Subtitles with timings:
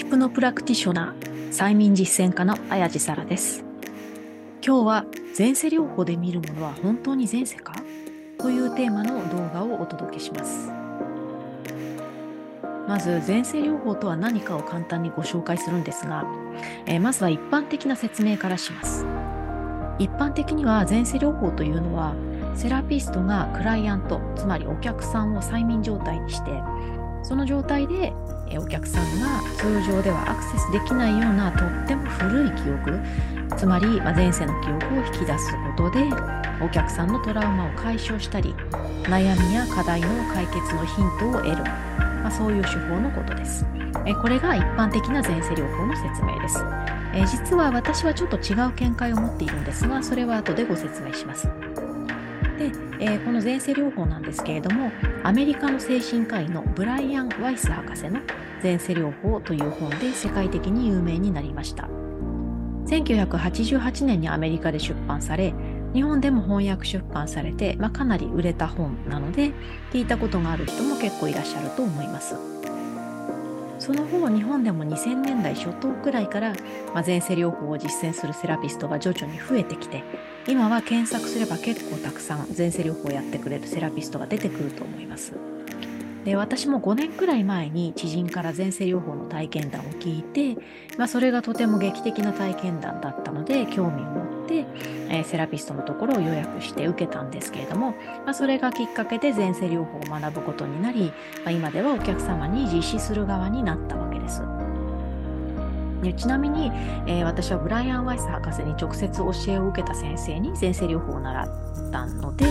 [0.00, 3.62] ヒプノプラクティショナー催眠実践家の綾地沙羅です。
[4.66, 5.04] 今日は
[5.38, 7.74] 前世療法で見るものは本当に前世か？
[8.38, 10.72] というテーマの動画をお届けします。
[12.88, 16.24] まず前世療法とは何かを簡単にご紹介するんですが、
[16.86, 19.04] えー、まずは一般的な説明からします。
[19.98, 22.14] 一般的には前世療法というのは
[22.56, 26.52] セラピストがクライアントつまりお客さんを催眠状態にして
[27.22, 28.12] その状態で
[28.58, 32.98] お客さんが通常ではアクセスできないようなとっても古い記憶。
[33.56, 36.08] つまり前世の記憶を引き出すことで
[36.62, 38.54] お客さんのトラウマを解消したり
[39.02, 43.66] 悩みや課題の解決のヒントを得る、まあ、そういう手法のことです。
[44.22, 46.64] これが一般的な前世療法の説明です。
[47.26, 51.48] 実は私はちょっと違う見解を持っているんですがそれは後でご説明します。
[52.60, 52.66] で、
[53.00, 54.92] えー、この前世療法なんですけれども
[55.24, 58.20] アメリカの精神科医のブライアン・ワイス博士の
[58.62, 61.88] 前世療法という本で世界的に有名になりました。
[62.86, 65.54] 1988年にアメリカで出版され
[65.94, 69.52] 日本でも翻訳出版されて、まあ、かなり売れた本なので
[69.92, 72.34] 聞いたことがある人も結構いらっしゃると思います。
[73.80, 76.52] その後日本でも2000年代初頭くらいから、
[76.94, 80.04] まあ、前世療法を実践するセラピストが徐々に増えてきて
[80.46, 85.32] 今は検索すれば結構たくさん前世療法をやってくれるセラピストが出てくると思います。
[86.24, 90.60] で私も5年くらい前に知人から前世療法の体験談を聞いて、
[90.98, 94.66] まあ、それがとても劇的な体験談だったので興味を持って、
[95.08, 97.92] えー、セラピストのところを予約して受けたんですけれども、
[98.26, 101.12] まあ、それがきっかけで前世療法を学ぶことになり、
[101.44, 104.42] まあ、今ではお客様に実施する側になったわけです。
[106.02, 106.72] ね、ちなみに、
[107.06, 112.46] えー、私はブライアン・ワイス博士に直接教えを受けた先生に前世療法を習ったので、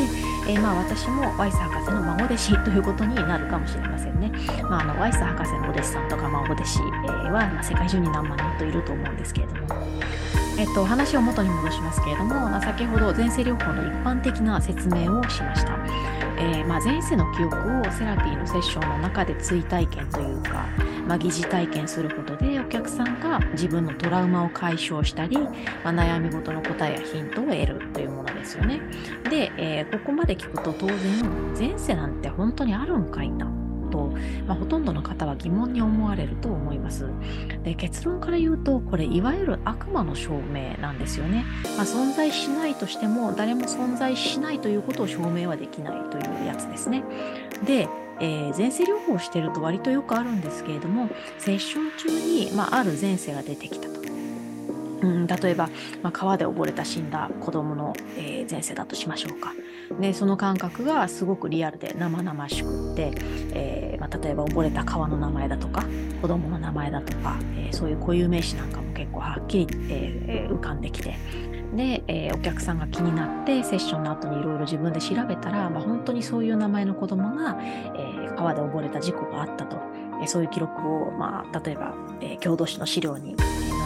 [0.48, 4.32] えー、まあ、私もワイス博士の孫弟子ということになるかもしれませんね。
[4.62, 9.60] まあ、あのワイス博士のお弟子さんとか孫弟子、えー、は、ま、世界中に何万人といると思うんですけれども。
[10.60, 15.72] えっと、話を元に戻しますけれども、まあ、先ほど前世療法の一般的な説明をしました。
[16.38, 20.66] えー、まあ、前世の記憶をセラピーのセッションの中で追体験というか、
[21.08, 28.82] まあ、疑似体験することでお客さんが自分のトラウマを解消したり、ま、悩み事の答えやヒントを得るというものですよね。
[29.30, 30.98] で、えー、ここまで聞くと当然
[31.58, 33.50] 前世なんて本当にあるんかいな
[33.90, 34.14] と、
[34.48, 37.08] まあ、ほとんどの方は疑問に思われると思います。
[37.64, 41.46] で結論から言うとこれいわゆる悪魔の証明なんですよね。
[41.78, 47.04] まあ、存在しないとしても誰も存在しないということを証明はできないというやつですね。
[47.66, 47.88] で
[48.22, 53.99] えー、前世療法をしてると割とよくあるんですけれどもセッション中に、まあ、ある前世が出てきたと。
[55.02, 55.70] うん、例えば、
[56.02, 59.54] まあ、川で溺れた死んだ子供の、えー、前世だとしましょうか。
[60.00, 63.12] でその感覚がすごくリアルで生々しくって、
[63.54, 65.84] えーまあ、例えば溺れた川の名前だとか
[66.22, 71.16] 子供の名前だとか、えー、そういう固有名詞なんかも結構はっきり、えー、浮かんできて
[71.76, 79.78] で、えー、お客さんが気になってセッションの後にいろいろ自分で調べたら、まあ、本当にそういう名前の子供が、えー、川で溺れた事故があったと、
[80.22, 83.36] えー、そういう記録を、まあ、例えば、えー、郷土史の資料に、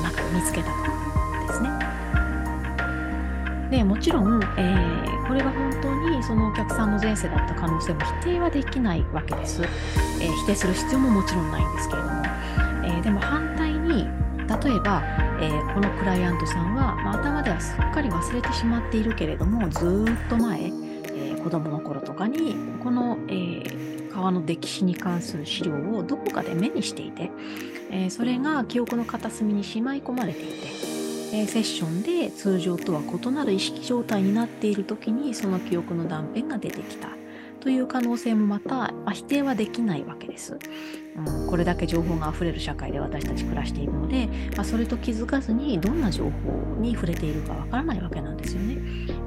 [0.03, 0.83] えー、の中で見つけたと
[1.47, 1.69] ですね。
[3.69, 9.63] でもちろん、えー、これが本当にそのお客さんの前世だった可能性も否定はできないわけです。
[9.63, 12.23] えー、否定する必要ももちろんないんですけれども、
[12.85, 14.07] えー、でも反対に
[14.43, 15.01] 例えば、
[15.41, 23.82] え、このクライアントさんは、まあ、頭ではすっかり忘れてしまっているけれどもずっと前、えー、子供の頃とかにこの、えー、
[24.13, 27.31] 川の歴史に関する資料をどこかで目にしていて、
[27.91, 30.67] えそれが記憶の片隅にしまい込まれていて、
[31.33, 37.22] えセッションで通常とは異なる意識状態になっている時にその記憶の断片が出てきた。
[37.63, 40.59] という可能性もまた、まあ、否定はできないわけです、
[41.15, 41.47] うん。
[41.47, 48.77] これだけ情報があふれる社会で私たち暮らしているので、まあ、それと気づかずにどんな情報に触れているかわからないわけなんですよね。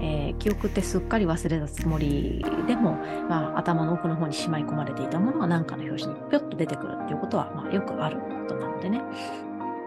[0.02, 2.92] えー、記憶ってすっかり忘れたつもりでも、
[3.26, 9.00] まあ、頭の奥の方にしまい込まれていたものが何かの表紙にぴょっと出てくるっていうことは、まあ、よくあることなのでね。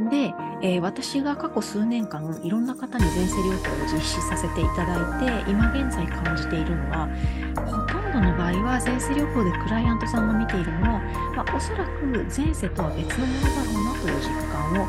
[0.07, 7.10] で、えー、私が過去数年間いろんな方に前世療法を実施させていただいて今現在感じているのは
[7.56, 11.00] ほとんどの場合は前世療法でクライアントさんが見ているのは、
[11.36, 14.88] まあ、おそらく前世とは別のものだろうなという実感を、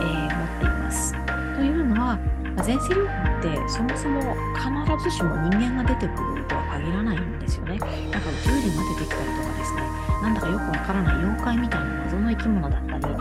[0.00, 1.12] えー、持っています。
[1.54, 2.18] というのは、
[2.56, 7.78] ま、前世療法ってそもそも必ずしも人間が出てくるとは限らないんですよね。
[7.78, 7.86] な
[8.18, 9.82] んか宇宙人が出てきたりとかですね
[10.22, 13.14] なんだかよくわからない妖怪みたいな謎の生き物だったり、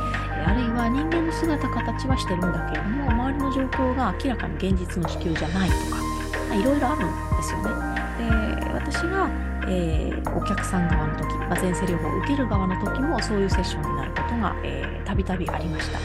[0.48, 7.98] あるいは人間の姿形はしてるんだけれども周りの状況が明らかに現実の地球じゃないとかいろいろあるんですよね。
[8.18, 9.30] で私が、
[9.68, 14.56] えー、お客さん側の時、まあ、前世療法を受ける側の時もそういうセッションになることが
[15.04, 16.00] たびたびありました。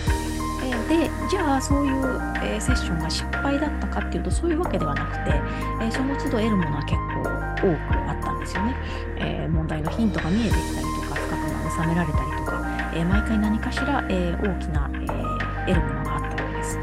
[0.88, 1.94] でじゃあそういう、
[2.42, 5.40] えー、セッションが失敗だったかっていうとそういうわけではなくて、
[5.80, 8.74] えその都度得るものは結構多くあったんですよね。
[9.16, 12.61] え問題のヒントが見えてきたりとか深く収められたりとか、
[12.94, 15.06] え毎回何かしら、え大きな、え
[15.66, 16.78] 得るものがあったわけです。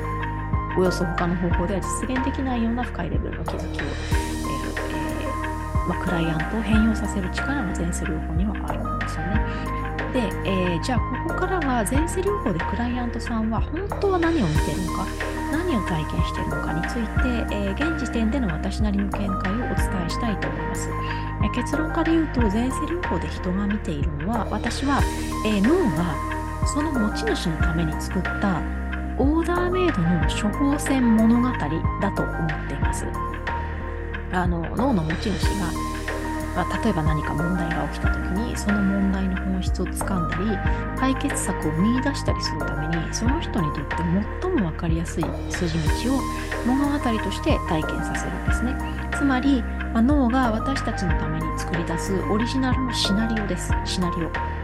[0.77, 3.87] およそ他の方法では実現できないような深いレベルの気づきをえ
[5.85, 9.79] えまあ、クライアントを変容させる力が前世療法にはあるんですよね。
[10.13, 15.05] で、えー、じゃあここからは前世療法でクライアントさんは本当は何を見てるのか
[15.51, 17.03] 何を体験しているのかについ
[17.49, 20.89] て、えー、現時点での私なりの見解をお伝えしたいと思います。
[21.55, 25.01] 結論から言うと前世療法で人が見ているのは私は、
[25.45, 26.15] えー、脳が
[26.67, 28.61] その持ち主のために作った
[29.17, 33.05] オーダーメイドの処方箋物語だと思っています。
[34.31, 35.88] あの脳の持ち主が、
[36.55, 43.95] まあ、例えば何か問題が起きた時にその問題の本質をつかんだり解決策を見いだしたりするためにその人にとって
[44.41, 46.21] 最も分かりやすい筋道を
[46.65, 48.75] 物語として体験させるんですね。
[49.17, 49.61] つまり、
[49.93, 53.71] まあ、脳が私たちのために作り出すオリジナルのシナリオです。
[53.85, 54.58] シナリオ。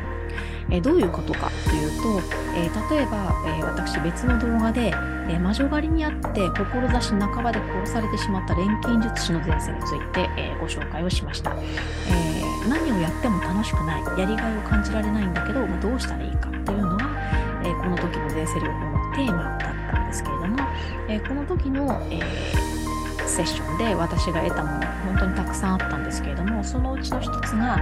[0.70, 2.22] えどういうことかというと、
[2.56, 4.94] え例えば、え私別の動画で、
[5.30, 14.20] え魔女狩りにあって志半ばで殺されてしまった錬金術師の前世について、えご紹介をしました、え何をやっても楽しくない。
[14.20, 17.10] やりがいを感じられないんだけど、まどうしたらいいかというのが、
[17.64, 20.58] えこの時の前世療法のテーマだったんですけれども、
[21.08, 22.66] えこの時の、え
[23.28, 27.82] セッションで私が得たもの本当にたくさんあったんですけれどもそのうちの一つが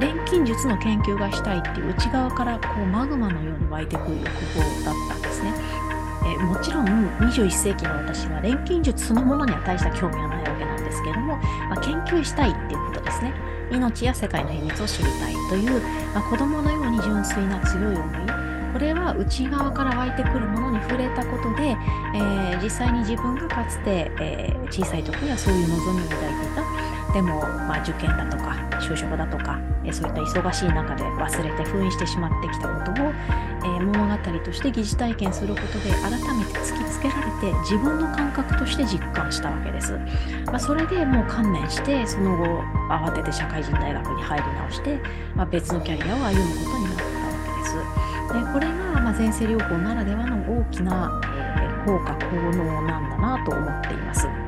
[0.00, 5.54] 錬金術の研究がしたいっていう内側からこうマグマのように湧いてくる欲望だったんですね。
[6.24, 6.86] えもちろん
[7.18, 13.32] 21世紀の私は錬金術そのものには大した興味はないわけなんですけども、まあ、研究したいっていうことですね。
[13.70, 15.80] 命や世界の秘密を知りたいという、
[16.14, 18.26] まあ、子供のように純粋な強い思い
[18.72, 21.74] これは内側から湧いてくるものに触れたことで、
[22.14, 26.65] えー、実際に自分がかつて、えー、小さい時にはそういう望みを抱いていた
[27.16, 39.98] でも、まあ、受験だとか就職だとか、え、そういった忙しい中で忘れて封印してしまってきたことを、えー、物語として疑似体験することで改めて突きつけられて自分の感覚として実感したわけです、
[40.44, 42.44] まあ、それでもう観念してその後
[42.90, 45.00] 慌てて社会人大学に入り直して、
[45.34, 47.10] まあ、別のキャリアを歩むことになったわ
[47.46, 47.74] けです
[48.34, 54.45] でこれが、ま、前世療法ならではの大きな、えー、効果効能なんだなと思っています。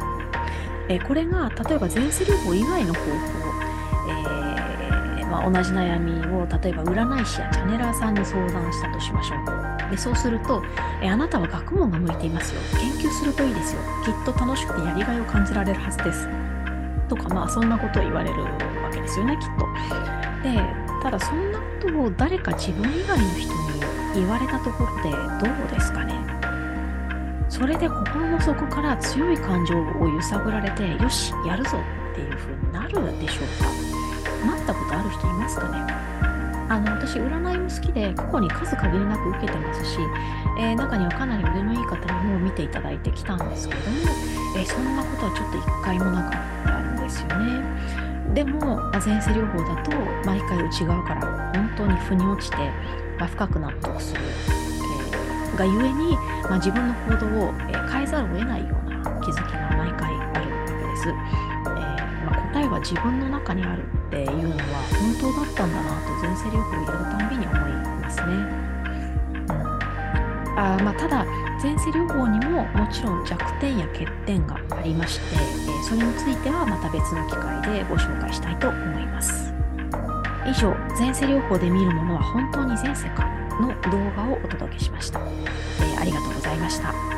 [0.88, 3.10] え、これが例えば前世療法以外の方法、
[4.08, 9.90] えー、まあ、同じ悩みを例えば占い師やチャネラーさんに相談したとしましょう。
[9.90, 10.62] でそうすると、
[11.02, 16.28] えあなたは学問が向いていますよ研究するといいですよきっと楽しくてやりがいを感じられるはずです
[17.08, 18.50] とかまあそんなことを言われるわ
[18.92, 19.66] けですよねきっと。
[20.42, 20.60] で
[21.02, 23.58] ただそんなことを誰か自分以外の人に
[24.14, 26.12] 言われたところでどうですかね？
[27.58, 31.78] それで心の底から強い感情を揺さぶられてよしやるぞ
[32.12, 33.46] っていう風になるでしょう
[34.46, 34.56] か。
[34.56, 35.78] なったことある人いますかね？
[36.70, 39.98] あの私占いも好きで過去に数限りなく受けてますし、
[40.60, 43.96] えー、中にはかなり腕のいい方にも見ていただいてきたんですけども、
[44.56, 46.32] えー、そんなことはちょっと一回もなかっ
[46.64, 48.34] たんですよね。
[48.34, 49.90] でも前世療法だと
[50.24, 52.56] 毎回内側から本当に腑に落ちて
[53.18, 54.20] まあ、深く納得する、
[55.58, 61.08] がゆえに、まあ、自分の行動を、えー、変えざるを得ないような気づきが毎回あるわけです。
[61.08, 61.14] えー、
[62.24, 64.64] まあ、答えは自分の中にあるっていうのは
[65.20, 68.26] 本当だったんだなと前世療法をやるたんびに思いますね。
[68.26, 68.68] うん
[70.58, 71.24] あまあ、ただ
[71.62, 79.52] 前世療法にももちろん弱点や欠点がありまして、えー、それについてはまた別の機会でご紹介したいと思います。
[80.46, 87.17] 以上前世療法で見るものは本当に前世かの動画をお届けしました、えー、ありがとうございました。